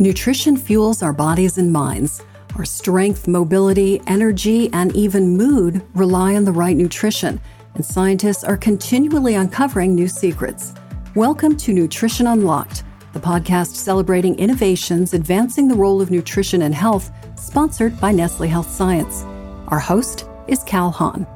[0.00, 2.22] Nutrition fuels our bodies and minds.
[2.56, 7.40] Our strength, mobility, energy, and even mood rely on the right nutrition,
[7.74, 10.72] and scientists are continually uncovering new secrets.
[11.16, 17.10] Welcome to Nutrition Unlocked, the podcast celebrating innovations advancing the role of nutrition and health,
[17.34, 19.24] sponsored by Nestle Health Science.
[19.66, 21.26] Our host is Cal Han.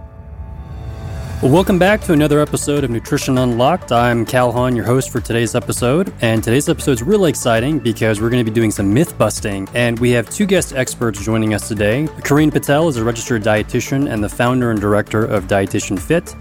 [1.42, 3.90] Well, welcome back to another episode of Nutrition Unlocked.
[3.90, 6.14] I'm Cal Han, your host for today's episode.
[6.20, 9.68] And today's episode is really exciting because we're going to be doing some myth busting.
[9.74, 12.06] And we have two guest experts joining us today.
[12.22, 16.32] Karine Patel is a registered dietitian and the founder and director of Dietitian Fit.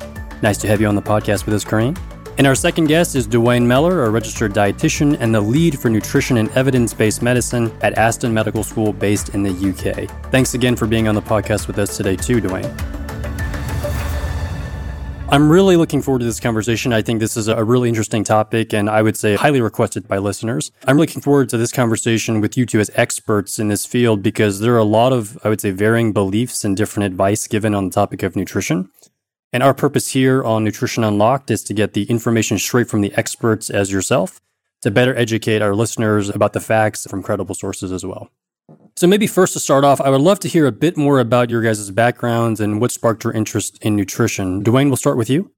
[0.43, 1.97] Nice to have you on the podcast with us, Karine.
[2.37, 6.37] And our second guest is Duane Mellor, a registered dietitian and the lead for nutrition
[6.37, 10.11] and evidence based medicine at Aston Medical School based in the UK.
[10.29, 13.00] Thanks again for being on the podcast with us today, too, Duane.
[15.31, 16.91] I'm really looking forward to this conversation.
[16.91, 20.17] I think this is a really interesting topic and I would say highly requested by
[20.17, 20.73] listeners.
[20.85, 24.60] I'm looking forward to this conversation with you two as experts in this field because
[24.60, 27.85] there are a lot of, I would say, varying beliefs and different advice given on
[27.85, 28.90] the topic of nutrition.
[29.54, 33.13] And our purpose here on Nutrition Unlocked is to get the information straight from the
[33.16, 34.41] experts as yourself
[34.82, 38.29] to better educate our listeners about the facts from credible sources as well.
[39.02, 41.49] So, maybe first to start off, I would love to hear a bit more about
[41.49, 44.62] your guys' backgrounds and what sparked your interest in nutrition.
[44.62, 45.52] Duane, we'll start with you.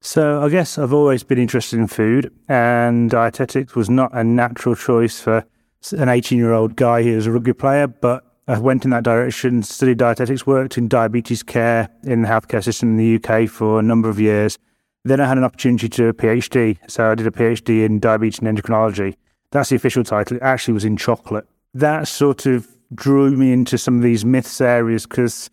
[0.00, 4.74] So, I guess I've always been interested in food, and dietetics was not a natural
[4.74, 5.44] choice for
[5.92, 9.04] an 18 year old guy who was a rugby player, but I went in that
[9.04, 13.78] direction, studied dietetics, worked in diabetes care in the healthcare system in the UK for
[13.78, 14.58] a number of years.
[15.04, 16.78] Then I had an opportunity to do a PhD.
[16.90, 19.14] So I did a PhD in diabetes and endocrinology.
[19.52, 20.38] That's the official title.
[20.38, 24.60] It actually was in chocolate that sort of drew me into some of these myths
[24.60, 25.50] areas because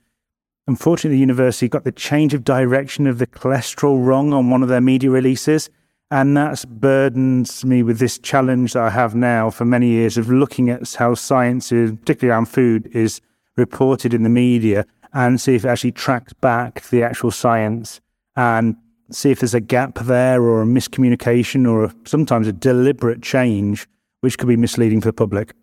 [0.68, 4.70] unfortunately the university got the change of direction of the cholesterol wrong on one of
[4.70, 5.70] their media releases
[6.12, 10.30] and that's burdens me with this challenge that I have now for many years of
[10.30, 13.22] looking at how science, is, particularly around food, is
[13.56, 18.02] reported in the media and see if it actually tracks back to the actual science
[18.36, 18.76] and
[19.12, 23.88] see if there's a gap there or a miscommunication or sometimes a deliberate change
[24.22, 25.54] which could be misleading for the public.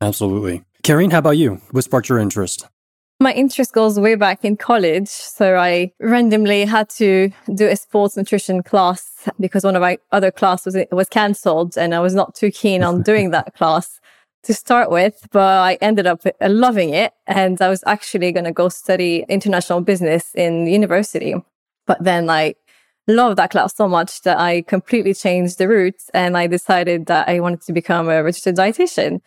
[0.00, 0.62] Absolutely.
[0.88, 1.60] Karine, how about you?
[1.72, 2.66] What sparked your interest?
[3.20, 5.08] My interest goes way back in college.
[5.08, 10.30] So I randomly had to do a sports nutrition class because one of my other
[10.30, 14.00] classes was, was cancelled and I was not too keen on doing that class
[14.44, 17.12] to start with, but I ended up loving it.
[17.26, 21.34] And I was actually going to go study international business in university.
[21.86, 22.54] But then I
[23.06, 27.28] loved that class so much that I completely changed the route and I decided that
[27.28, 29.20] I wanted to become a registered dietitian.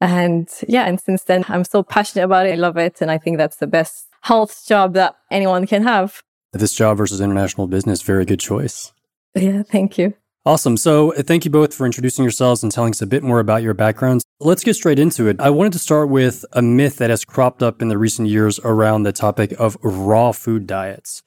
[0.00, 2.52] And yeah, and since then, I'm so passionate about it.
[2.52, 3.00] I love it.
[3.00, 6.22] And I think that's the best health job that anyone can have.
[6.52, 8.92] This job versus international business, very good choice.
[9.34, 10.14] Yeah, thank you.
[10.46, 10.76] Awesome.
[10.76, 13.64] So, uh, thank you both for introducing yourselves and telling us a bit more about
[13.64, 14.24] your backgrounds.
[14.38, 15.40] Let's get straight into it.
[15.40, 18.60] I wanted to start with a myth that has cropped up in the recent years
[18.62, 21.24] around the topic of raw food diets.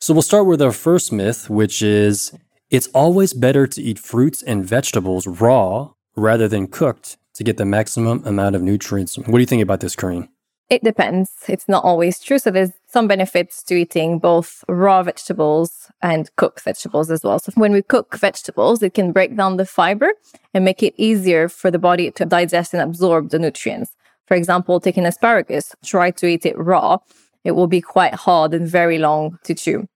[0.00, 2.32] So, we'll start with our first myth, which is
[2.70, 7.64] it's always better to eat fruits and vegetables raw rather than cooked to get the
[7.64, 9.16] maximum amount of nutrients.
[9.16, 10.28] What do you think about this, Kareen?
[10.70, 11.30] It depends.
[11.46, 12.38] It's not always true.
[12.38, 17.38] So there's some benefits to eating both raw vegetables and cooked vegetables as well.
[17.38, 20.12] So when we cook vegetables, it can break down the fiber
[20.54, 23.94] and make it easier for the body to digest and absorb the nutrients.
[24.26, 26.98] For example, taking asparagus, try to eat it raw.
[27.44, 29.86] It will be quite hard and very long to chew.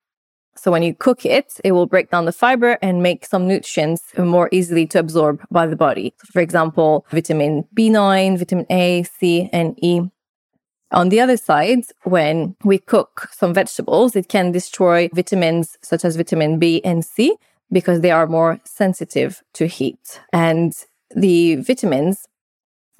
[0.58, 4.02] So when you cook it, it will break down the fiber and make some nutrients
[4.18, 6.14] more easily to absorb by the body.
[6.18, 10.02] So for example, vitamin B9, vitamin A, C, and E.
[10.90, 16.16] On the other side, when we cook some vegetables, it can destroy vitamins such as
[16.16, 17.36] vitamin B and C
[17.70, 20.20] because they are more sensitive to heat.
[20.32, 20.72] And
[21.14, 22.26] the vitamins,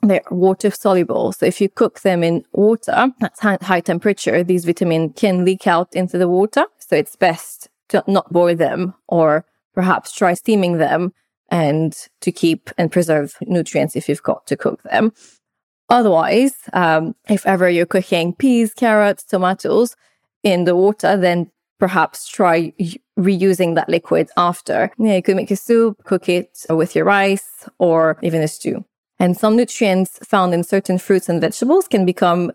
[0.03, 1.33] they're water soluble.
[1.33, 5.95] So if you cook them in water at high temperature, these vitamins can leak out
[5.95, 6.67] into the water.
[6.89, 9.45] So it's best to not boil them or
[9.75, 11.13] perhaps try steaming them
[11.51, 15.13] and to keep and preserve nutrients if you've got to cook them.
[15.91, 19.97] Otherwise, um, if ever you're cooking peas, carrots, tomatoes
[20.43, 22.73] in the water, then perhaps try
[23.19, 24.91] reusing that liquid after.
[24.99, 28.85] Yeah, you could make a soup, cook it with your rice, or even a stew.
[29.19, 32.53] And some nutrients found in certain fruits and vegetables can become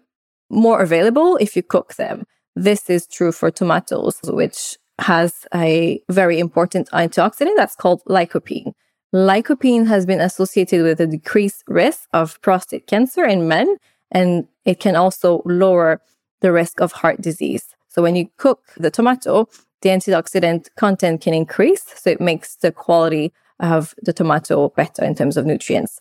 [0.49, 2.25] more available if you cook them.
[2.55, 8.73] This is true for tomatoes, which has a very important antioxidant that's called lycopene.
[9.13, 13.77] Lycopene has been associated with a decreased risk of prostate cancer in men,
[14.11, 16.01] and it can also lower
[16.41, 17.65] the risk of heart disease.
[17.89, 19.47] So when you cook the tomato,
[19.81, 25.15] the antioxidant content can increase, so it makes the quality of the tomato better in
[25.15, 25.99] terms of nutrients.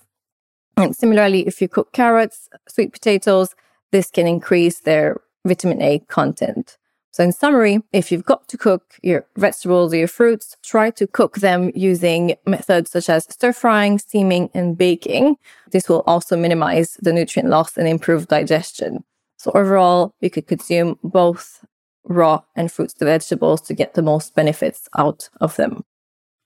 [0.76, 3.54] And similarly, if you cook carrots, sweet potatoes,
[3.90, 6.78] this can increase their vitamin A content.
[7.12, 11.06] So, in summary, if you've got to cook your vegetables or your fruits, try to
[11.06, 15.36] cook them using methods such as stir frying, steaming, and baking.
[15.72, 19.04] This will also minimize the nutrient loss and improve digestion.
[19.36, 21.62] So, overall, you could consume both
[22.04, 25.84] raw and fruits to vegetables to get the most benefits out of them.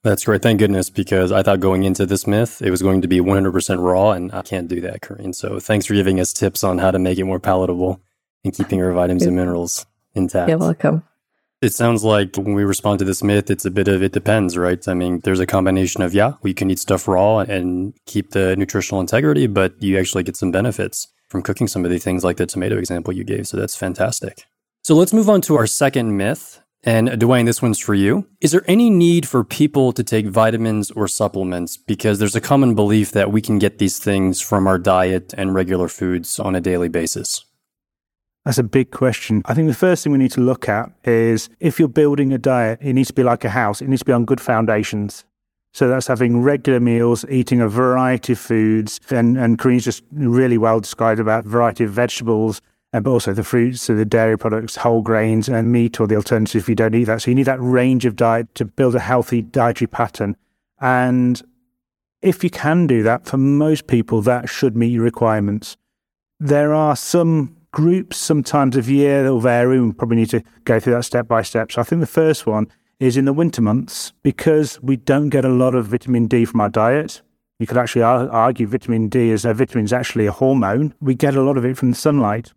[0.03, 0.43] That's great.
[0.43, 3.83] Thank goodness, because I thought going into this myth, it was going to be 100%
[3.83, 5.33] raw, and I can't do that, Karine.
[5.33, 8.01] So thanks for giving us tips on how to make it more palatable
[8.47, 9.85] and keeping our vitamins and minerals
[10.15, 10.49] intact.
[10.49, 11.03] You're welcome.
[11.63, 14.59] It sounds like when we respond to this myth, it's a bit of it depends,
[14.59, 14.87] right?
[14.87, 18.55] I mean, there's a combination of, yeah, we can eat stuff raw and keep the
[18.57, 22.37] nutritional integrity, but you actually get some benefits from cooking some of the things like
[22.37, 23.49] the tomato example you gave.
[23.49, 24.45] So that's fantastic.
[24.83, 26.61] So let's move on to our second myth.
[26.85, 28.29] And Duane, this one's for you.
[28.41, 31.79] Is there any need for people to take vitamins or supplements?
[31.79, 35.55] Because there's a common belief that we can get these things from our diet and
[35.55, 37.46] regular foods on a daily basis.
[38.47, 39.43] That's a big question.
[39.47, 42.39] I think the first thing we need to look at is if you're building a
[42.39, 45.25] diet, it needs to be like a house, it needs to be on good foundations.
[45.73, 50.59] So that's having regular meals, eating a variety of foods, and, and Karine's just really
[50.59, 52.63] well described about variety of vegetables,
[52.93, 56.15] and but also the fruits, so the dairy products, whole grains, and meat or the
[56.15, 57.23] alternative if you don't eat that.
[57.23, 60.37] So you need that range of diet to build a healthy dietary pattern.
[60.81, 61.43] And
[62.23, 65.77] if you can do that, for most people, that should meet your requirements.
[66.39, 69.81] There are some groups sometimes of year that will vary.
[69.81, 71.73] We probably need to go through that step by step.
[71.73, 72.69] So I think the first one
[72.99, 76.61] is in the winter months because we don't get a lot of vitamin D from
[76.61, 77.23] our diet.
[77.59, 80.95] You could actually argue vitamin D is a vitamin is actually a hormone.
[81.01, 82.53] We get a lot of it from the sunlight.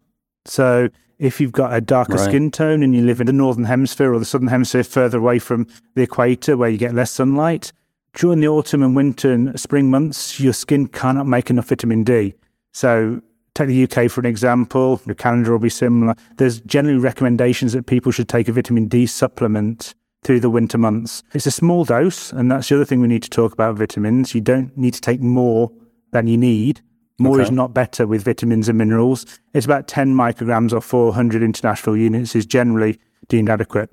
[0.46, 0.90] So
[1.20, 2.26] if you've got a darker right.
[2.26, 5.40] skin tone and you live in the northern hemisphere or the southern hemisphere further away
[5.40, 7.72] from the equator where you get less sunlight,
[8.14, 12.34] during the autumn and winter and spring months, your skin cannot make enough vitamin D.
[12.74, 13.22] So
[13.60, 16.16] take the UK for an example, the calendar will be similar.
[16.38, 21.24] There's generally recommendations that people should take a vitamin D supplement through the winter months.
[21.34, 24.36] It's a small dose, and that's the other thing we need to talk about vitamins.
[24.36, 25.72] You don't need to take more
[26.12, 26.82] than you need.
[27.20, 27.44] More okay.
[27.44, 29.26] is not better with vitamins and minerals.
[29.54, 32.98] It's about 10 micrograms or 400 international units is generally
[33.28, 33.90] deemed adequate.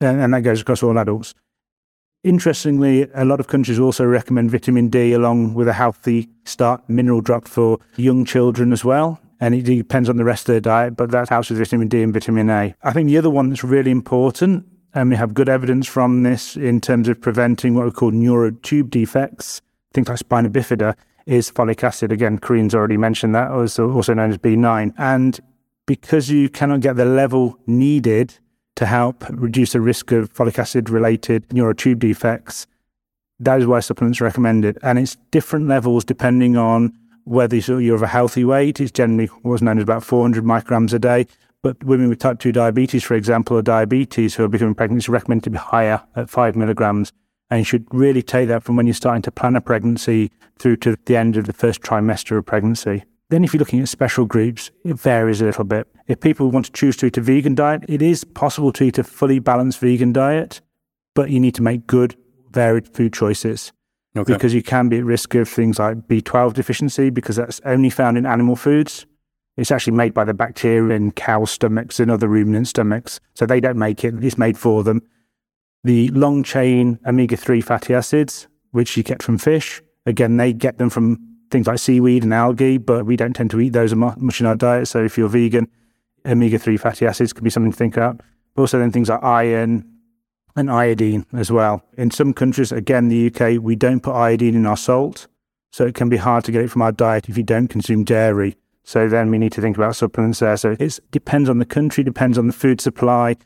[0.00, 1.34] And, and that goes across all adults.
[2.22, 7.22] Interestingly, a lot of countries also recommend vitamin D along with a healthy start mineral
[7.22, 9.18] drop for young children as well.
[9.40, 12.02] And it depends on the rest of their diet, but that helps with vitamin D
[12.02, 12.74] and vitamin A.
[12.82, 16.58] I think the other one that's really important, and we have good evidence from this
[16.58, 19.62] in terms of preventing what we call neural tube defects,
[19.94, 20.94] things like spina bifida,
[21.24, 22.12] is folic acid.
[22.12, 24.92] Again, Karine's already mentioned that, also known as B9.
[24.98, 25.40] And
[25.86, 28.38] because you cannot get the level needed
[28.80, 32.66] to help reduce the risk of folic acid related neural tube defects.
[33.38, 34.78] That is why supplements are recommended.
[34.82, 36.94] And it's different levels depending on
[37.24, 38.80] whether you're of a healthy weight.
[38.80, 41.26] It's generally what's known as about 400 micrograms a day.
[41.62, 45.10] But women with type 2 diabetes, for example, or diabetes who are becoming pregnant, it's
[45.10, 47.12] recommended to be higher at 5 milligrams.
[47.50, 50.76] And you should really take that from when you're starting to plan a pregnancy through
[50.76, 53.04] to the end of the first trimester of pregnancy.
[53.30, 55.86] Then, if you're looking at special groups, it varies a little bit.
[56.08, 58.98] If people want to choose to eat a vegan diet, it is possible to eat
[58.98, 60.60] a fully balanced vegan diet,
[61.14, 62.16] but you need to make good,
[62.50, 63.72] varied food choices.
[64.16, 64.32] Okay.
[64.32, 68.18] Because you can be at risk of things like B12 deficiency, because that's only found
[68.18, 69.06] in animal foods.
[69.56, 73.20] It's actually made by the bacteria in cow stomachs and other ruminant stomachs.
[73.34, 75.02] So they don't make it, it's made for them.
[75.84, 80.78] The long chain omega 3 fatty acids, which you get from fish, again, they get
[80.78, 84.40] them from things like seaweed and algae, but we don't tend to eat those much
[84.40, 84.88] in our diet.
[84.88, 85.68] So if you're vegan,
[86.26, 88.20] omega 3 fatty acids could be something to think about.
[88.56, 89.84] Also then things like iron
[90.56, 91.82] and iodine as well.
[91.96, 95.26] In some countries, again, the UK, we don't put iodine in our salt.
[95.72, 98.02] So it can be hard to get it from our diet if you don't consume
[98.02, 98.56] dairy.
[98.82, 100.56] So then we need to think about supplements there.
[100.56, 103.36] So it depends on the country, depends on the food supply.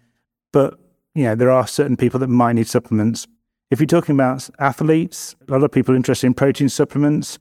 [0.51, 0.79] But,
[1.15, 3.27] you know, there are certain people that might need supplements.
[3.71, 7.39] If you're talking about athletes, a lot of people are interested in protein supplements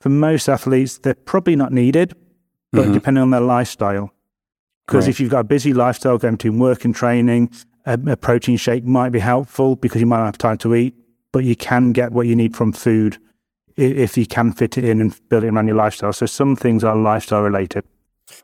[0.00, 2.14] for most athletes, they're probably not needed,
[2.72, 2.94] but mm-hmm.
[2.94, 4.12] depending on their lifestyle.
[4.86, 7.50] Because if you've got a busy lifestyle going between work and training,
[7.86, 10.96] a, a, protein shake might be helpful because you might not have time to eat,
[11.30, 13.18] but you can get what you need from food
[13.76, 16.12] if you can fit it in and build it around your lifestyle.
[16.12, 17.84] So some things are lifestyle related.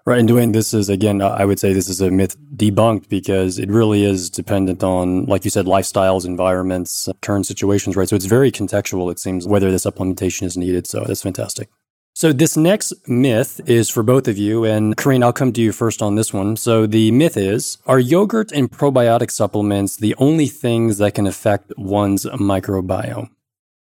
[0.05, 0.19] Right.
[0.19, 3.69] And Duane, this is, again, I would say this is a myth debunked because it
[3.69, 8.09] really is dependent on, like you said, lifestyles, environments, current situations, right?
[8.09, 10.87] So it's very contextual, it seems, whether the supplementation is needed.
[10.87, 11.69] So that's fantastic.
[12.15, 14.65] So this next myth is for both of you.
[14.65, 16.57] And Karine, I'll come to you first on this one.
[16.57, 21.73] So the myth is, are yogurt and probiotic supplements the only things that can affect
[21.77, 23.29] one's microbiome?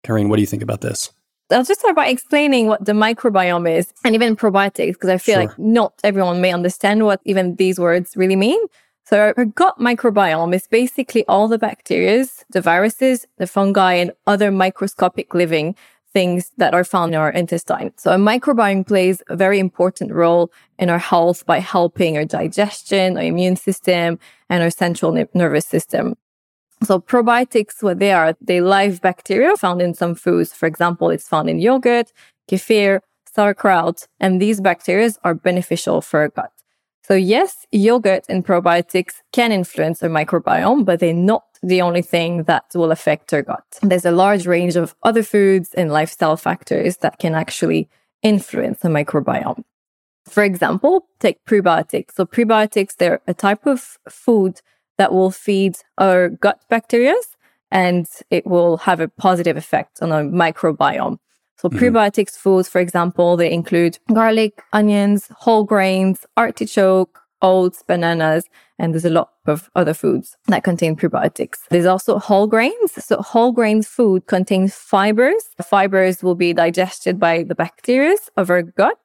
[0.04, 1.12] Karine, what do you think about this?
[1.52, 5.36] I'll just start by explaining what the microbiome is and even probiotics, because I feel
[5.36, 5.46] sure.
[5.48, 8.60] like not everyone may understand what even these words really mean.
[9.06, 14.52] So our gut microbiome is basically all the bacteria, the viruses, the fungi, and other
[14.52, 15.76] microscopic living
[16.14, 17.92] things that are found in our intestine.
[17.98, 23.18] So a microbiome plays a very important role in our health by helping our digestion,
[23.18, 26.16] our immune system, and our central nervous system.
[26.84, 30.54] So probiotics, what they are, they live bacteria found in some foods.
[30.54, 32.12] For example, it's found in yogurt,
[32.50, 33.02] kefir,
[33.34, 36.52] sauerkraut, and these bacteria are beneficial for our gut.
[37.04, 42.44] So yes, yogurt and probiotics can influence our microbiome, but they're not the only thing
[42.44, 43.66] that will affect our gut.
[43.82, 47.90] There's a large range of other foods and lifestyle factors that can actually
[48.24, 49.64] influence the microbiome.
[50.26, 52.14] For example, take prebiotics.
[52.16, 54.62] So prebiotics, they're a type of food
[55.02, 57.16] that will feed our gut bacteria
[57.72, 61.18] and it will have a positive effect on our microbiome.
[61.58, 61.80] So mm-hmm.
[61.80, 68.46] prebiotics foods, for example, they include garlic, onions, whole grains, artichoke, oats, bananas,
[68.78, 71.58] and there's a lot of other foods that contain prebiotics.
[71.72, 72.92] There's also whole grains.
[73.04, 75.44] So whole grains food contains fibers.
[75.58, 79.00] The fibers will be digested by the bacteria of our gut.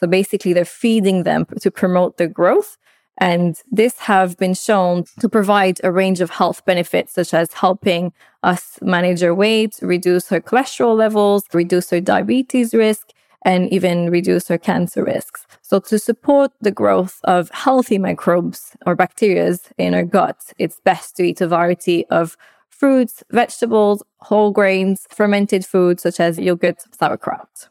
[0.00, 2.78] So basically they're feeding them to promote their growth.
[3.18, 8.12] And this have been shown to provide a range of health benefits, such as helping
[8.42, 13.10] us manage our weight, reduce our cholesterol levels, reduce our diabetes risk,
[13.44, 15.46] and even reduce our cancer risks.
[15.62, 21.16] So to support the growth of healthy microbes or bacteria in our gut, it's best
[21.16, 22.36] to eat a variety of
[22.68, 27.68] fruits, vegetables, whole grains, fermented foods such as yogurt, sauerkraut.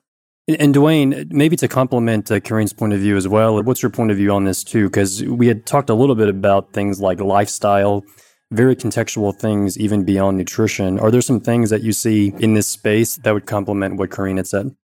[0.47, 4.17] And Duane, maybe to complement uh, point of view as well, what's your point of
[4.17, 4.87] view on this too?
[4.87, 8.03] Because we had talked a little bit about things like lifestyle,
[8.49, 10.99] very contextual things, even beyond nutrition.
[10.99, 14.37] Are there some things that you see in this space that would complement what Karine
[14.37, 14.75] had said?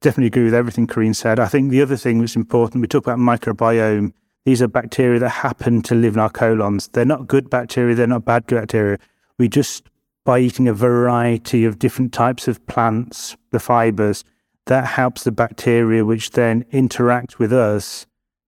[0.00, 1.38] Definitely agree with everything Karine said.
[1.38, 4.14] I think the other thing that's important, we talk about microbiome.
[4.44, 6.88] These are bacteria that happen to live in our colons.
[6.88, 8.98] They're not good bacteria, they're not bad bacteria.
[9.38, 9.84] We just,
[10.24, 14.24] by eating a variety of different types of plants, the fibers,
[14.66, 18.06] that helps the bacteria, which then interact with us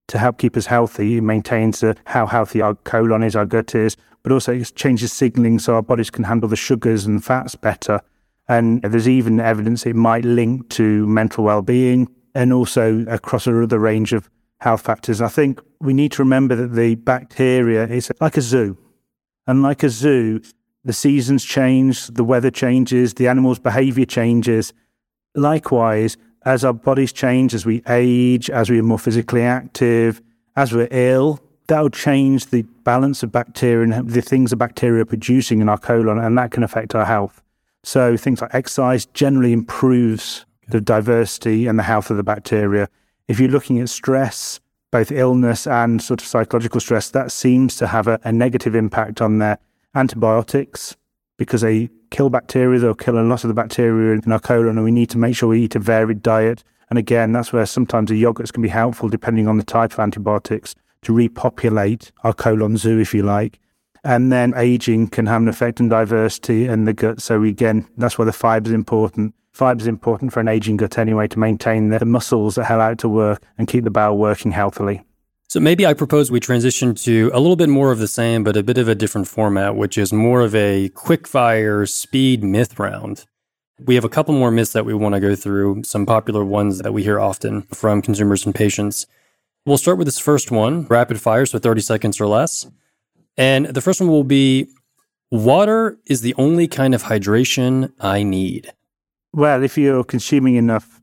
[0.08, 1.16] to help keep us healthy.
[1.16, 5.58] It maintains how healthy our colon is, our gut is, but also it changes signaling
[5.58, 8.00] so our bodies can handle the sugars and fats better.
[8.48, 14.12] And there's even evidence it might link to mental well-being and also across another range
[14.12, 14.28] of
[14.60, 15.20] health factors.
[15.20, 18.76] I think we need to remember that the bacteria is like a zoo.
[19.46, 20.40] And like a zoo,
[20.84, 24.72] the seasons change, the weather changes, the animal's behavior changes.
[25.34, 30.20] Likewise, as our bodies change, as we age, as we are more physically active,
[30.56, 35.06] as we're ill, that'll change the balance of bacteria and the things the bacteria are
[35.06, 37.42] producing in our colon, and that can affect our health.
[37.82, 42.88] So things like exercise generally improves the diversity and the health of the bacteria.
[43.28, 44.60] If you're looking at stress,
[44.90, 49.20] both illness and sort of psychological stress, that seems to have a, a negative impact
[49.20, 49.58] on their
[49.94, 50.96] antibiotics
[51.36, 54.84] because they kill bacteria, they'll kill a lot of the bacteria in our colon, and
[54.84, 56.62] we need to make sure we eat a varied diet.
[56.88, 59.98] And again, that's where sometimes the yogurts can be helpful, depending on the type of
[59.98, 63.58] antibiotics, to repopulate our colon zoo, if you like.
[64.04, 67.20] And then aging can have an effect on diversity in the gut.
[67.20, 69.34] So again, that's why the fibre is important.
[69.52, 72.98] Fibre is important for an aging gut anyway to maintain the muscles that allow it
[72.98, 75.02] to work and keep the bowel working healthily.
[75.54, 78.56] So maybe I propose we transition to a little bit more of the same, but
[78.56, 82.76] a bit of a different format, which is more of a quick fire speed myth
[82.76, 83.24] round.
[83.78, 86.78] We have a couple more myths that we want to go through, some popular ones
[86.78, 89.06] that we hear often from consumers and patients.
[89.64, 92.66] We'll start with this first one, rapid fire, so 30 seconds or less.
[93.36, 94.66] And the first one will be
[95.30, 98.72] water is the only kind of hydration I need.
[99.32, 101.00] Well, if you're consuming enough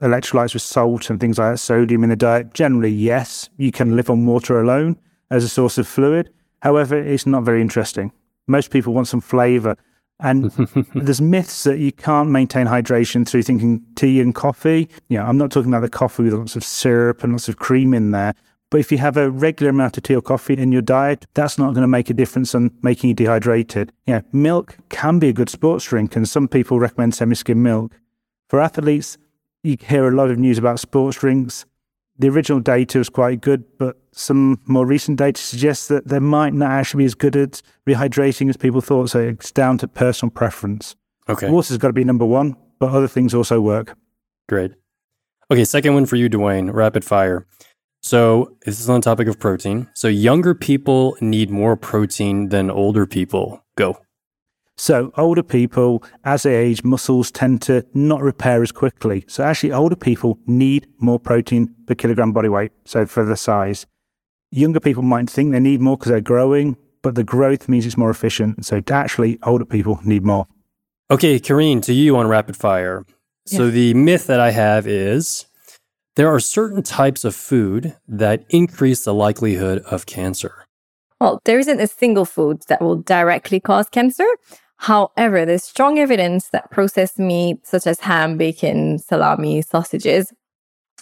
[0.00, 3.96] electrolytes with salt and things like that, sodium in the diet, generally, yes, you can
[3.96, 4.96] live on water alone
[5.30, 6.30] as a source of fluid.
[6.62, 8.12] However, it's not very interesting.
[8.46, 9.76] Most people want some flavor.
[10.20, 10.50] And
[10.94, 14.88] there's myths that you can't maintain hydration through thinking tea and coffee.
[15.08, 17.58] You know, I'm not talking about the coffee with lots of syrup and lots of
[17.58, 18.34] cream in there.
[18.70, 21.56] But if you have a regular amount of tea or coffee in your diet, that's
[21.56, 23.92] not going to make a difference on making you dehydrated.
[24.06, 27.92] Yeah, milk can be a good sports drink, and some people recommend semi-skim milk.
[28.48, 29.16] For athletes,
[29.68, 31.64] you hear a lot of news about sports drinks.
[32.18, 36.52] The original data was quite good, but some more recent data suggests that they might
[36.52, 39.10] not actually be as good at rehydrating as people thought.
[39.10, 40.96] So it's down to personal preference.
[41.28, 41.48] Okay.
[41.48, 43.96] Water's got to be number one, but other things also work.
[44.48, 44.72] Great.
[45.50, 47.46] Okay, second one for you, Duane rapid fire.
[48.02, 49.88] So this is on the topic of protein.
[49.94, 53.64] So younger people need more protein than older people.
[53.76, 53.98] Go.
[54.80, 59.24] So, older people, as they age, muscles tend to not repair as quickly.
[59.26, 62.70] So, actually, older people need more protein per kilogram body weight.
[62.84, 63.86] So, for the size,
[64.52, 67.96] younger people might think they need more because they're growing, but the growth means it's
[67.96, 68.64] more efficient.
[68.64, 70.46] So, actually, older people need more.
[71.10, 73.04] Okay, Karine, to you on rapid fire.
[73.46, 75.46] So, the myth that I have is
[76.14, 80.66] there are certain types of food that increase the likelihood of cancer.
[81.20, 84.28] Well, there isn't a single food that will directly cause cancer.
[84.78, 90.32] However, there's strong evidence that processed meat, such as ham, bacon, salami, sausages,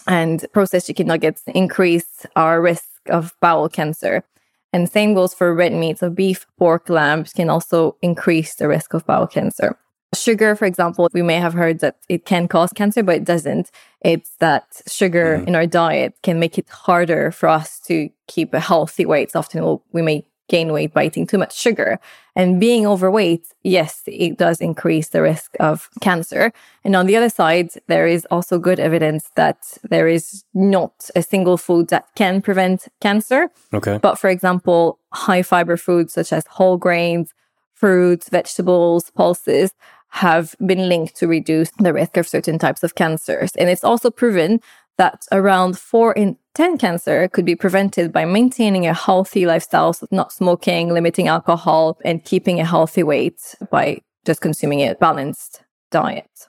[0.06, 4.24] and processed chicken nuggets increase our risk of bowel cancer.
[4.72, 5.98] And same goes for red meat.
[5.98, 9.78] So beef, pork, lamb can also increase the risk of bowel cancer.
[10.14, 13.70] Sugar, for example, we may have heard that it can cause cancer, but it doesn't.
[14.00, 15.48] It's that sugar mm.
[15.48, 19.32] in our diet can make it harder for us to keep a healthy weight.
[19.32, 21.98] So often we'll, we may gain weight by eating too much sugar.
[22.34, 26.52] And being overweight, yes, it does increase the risk of cancer.
[26.84, 31.22] And on the other side, there is also good evidence that there is not a
[31.22, 33.48] single food that can prevent cancer.
[33.72, 33.98] Okay.
[33.98, 37.32] But for example, high fiber foods such as whole grains,
[37.74, 39.72] fruits, vegetables, pulses
[40.10, 43.54] have been linked to reduce the risk of certain types of cancers.
[43.56, 44.60] And it's also proven
[44.98, 50.06] that around four in 10 cancer could be prevented by maintaining a healthy lifestyle, so
[50.10, 56.48] not smoking, limiting alcohol, and keeping a healthy weight by just consuming a balanced diet.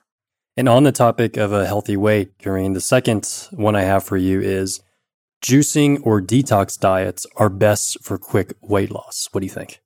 [0.56, 4.16] And on the topic of a healthy weight, Karine, the second one I have for
[4.16, 4.80] you is
[5.44, 9.28] juicing or detox diets are best for quick weight loss.
[9.30, 9.80] What do you think?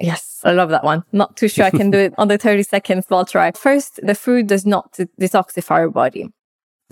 [0.00, 1.04] Yes, I love that one.
[1.12, 3.52] Not too sure I can do it under 30 seconds, but I'll try.
[3.52, 6.30] First, the food does not detoxify our body.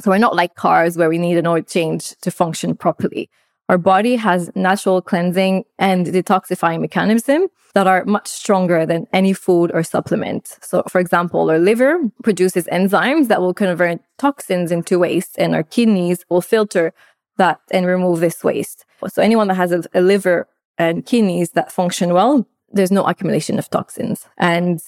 [0.00, 3.30] So we're not like cars where we need an oil change to function properly.
[3.68, 9.70] Our body has natural cleansing and detoxifying mechanisms that are much stronger than any food
[9.74, 10.56] or supplement.
[10.62, 15.62] So, for example, our liver produces enzymes that will convert toxins into waste, and our
[15.62, 16.94] kidneys will filter
[17.36, 18.86] that and remove this waste.
[19.06, 23.58] So, anyone that has a, a liver and kidneys that function well, there's no accumulation
[23.58, 24.26] of toxins.
[24.38, 24.80] And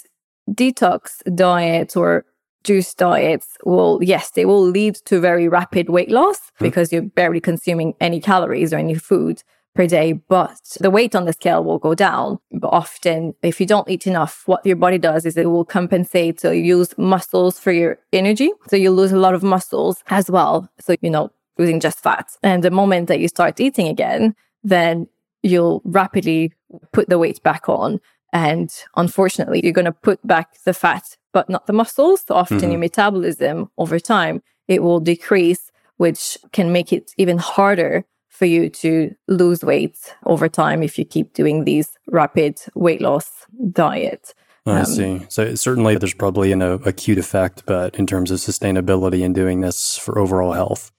[0.51, 2.25] detox diets or
[2.65, 6.61] juice diets will, yes, they will lead to very rapid weight loss mm.
[6.61, 9.43] because you're barely consuming any calories or any food
[9.75, 12.39] per day, but the weight on the scale will go down.
[12.53, 16.41] But often, if you don't eat enough, what your body does is it will compensate.
[16.41, 18.51] So you use muscles for your energy.
[18.69, 20.69] So you lose a lot of muscles as well.
[20.81, 22.29] So, you know, losing just fat.
[22.43, 25.07] And the moment that you start eating again, then
[25.43, 26.53] you'll rapidly
[26.93, 28.01] put the weight back on.
[28.33, 32.25] And unfortunately, you're going to put back the fat but not the muscles.
[32.27, 32.71] So often mm-hmm.
[32.71, 38.71] your metabolism over time, it will decrease, which can make it even harder for you
[38.71, 43.31] to lose weight over time if you keep doing these rapid weight loss
[43.71, 44.35] diet.
[44.67, 45.27] I um, see.
[45.29, 49.97] So certainly there's probably an acute effect, but in terms of sustainability and doing this
[49.99, 50.91] for overall health,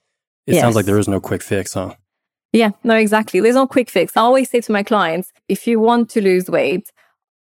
[0.46, 0.62] it yes.
[0.62, 1.94] sounds like there is no quick fix, huh?
[2.52, 3.40] Yeah, no, exactly.
[3.40, 4.16] There's no quick fix.
[4.16, 6.92] I always say to my clients, if you want to lose weight,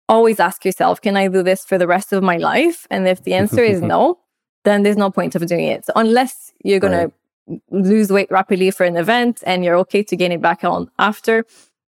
[0.09, 2.87] always ask yourself, can I do this for the rest of my life?
[2.91, 4.19] And if the answer is no,
[4.65, 5.87] then there's no point of doing it.
[5.87, 7.13] So unless you're going right.
[7.49, 10.91] to lose weight rapidly for an event and you're okay to gain it back on
[10.99, 11.45] after,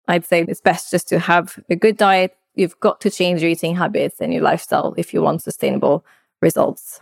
[0.07, 2.37] I'd say it's best just to have a good diet.
[2.55, 6.05] You've got to change your eating habits and your lifestyle if you want sustainable
[6.43, 7.01] results.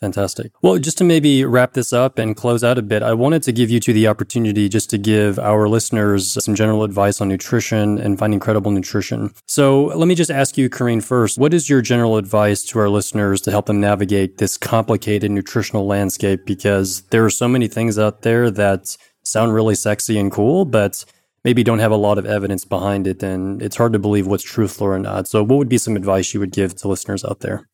[0.00, 0.50] Fantastic.
[0.62, 3.52] Well, just to maybe wrap this up and close out a bit, I wanted to
[3.52, 7.98] give you two the opportunity just to give our listeners some general advice on nutrition
[7.98, 9.32] and finding credible nutrition.
[9.46, 12.88] So let me just ask you, Karine, first, what is your general advice to our
[12.88, 16.46] listeners to help them navigate this complicated nutritional landscape?
[16.46, 21.04] Because there are so many things out there that sound really sexy and cool, but
[21.44, 23.22] maybe don't have a lot of evidence behind it.
[23.22, 25.28] And it's hard to believe what's truthful or not.
[25.28, 27.68] So what would be some advice you would give to listeners out there?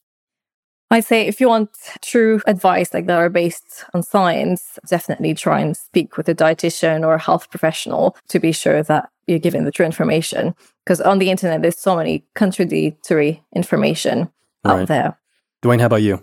[0.91, 1.71] I say if you want
[2.01, 7.05] true advice like that are based on science, definitely try and speak with a dietitian
[7.05, 10.55] or a health professional to be sure that you're given the true information.
[10.85, 14.31] Because on the internet, there's so many contradictory information
[14.65, 14.81] right.
[14.81, 15.19] out there.
[15.61, 16.23] Duane, how about you?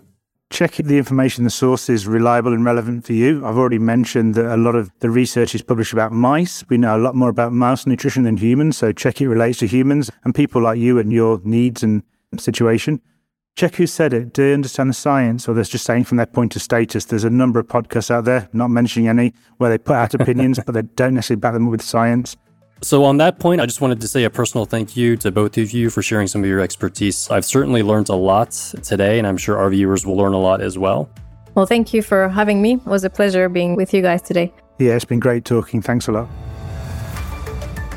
[0.50, 3.44] Check the information, the source is reliable and relevant for you.
[3.46, 6.64] I've already mentioned that a lot of the research is published about mice.
[6.68, 9.66] We know a lot more about mouse nutrition than humans, so check it relates to
[9.66, 12.02] humans and people like you and your needs and
[12.38, 13.00] situation
[13.56, 14.34] check who said it.
[14.34, 17.06] Do they understand the science, or they're just saying from their point of status?
[17.06, 20.60] There's a number of podcasts out there, not mentioning any, where they put out opinions,
[20.64, 22.36] but they don't necessarily back them with science.
[22.82, 25.56] So, on that point, I just wanted to say a personal thank you to both
[25.56, 27.30] of you for sharing some of your expertise.
[27.30, 30.60] I've certainly learned a lot today, and I'm sure our viewers will learn a lot
[30.60, 31.08] as well.
[31.54, 32.74] Well, thank you for having me.
[32.74, 34.52] It was a pleasure being with you guys today.
[34.78, 35.80] Yeah, it's been great talking.
[35.80, 36.28] Thanks a lot.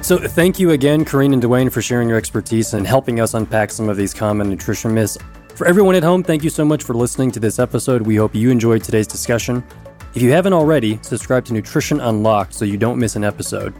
[0.01, 3.71] So, thank you again, Karine and Duane, for sharing your expertise and helping us unpack
[3.71, 5.17] some of these common nutrition myths.
[5.59, 8.03] For everyone at home, thank you so much for listening to this episode.
[8.03, 9.61] We hope you enjoyed today's discussion.
[10.15, 13.73] If you haven't already, subscribe to Nutrition Unlocked so you don't miss an episode.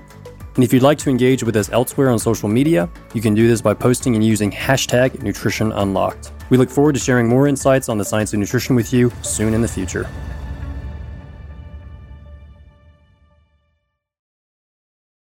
[0.55, 3.47] And if you'd like to engage with us elsewhere on social media, you can do
[3.47, 6.33] this by posting and using hashtag Nutrition Unlocked.
[6.49, 9.53] We look forward to sharing more insights on the science of nutrition with you soon
[9.53, 10.09] in the future.